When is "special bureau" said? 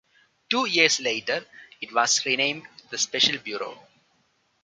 2.97-3.85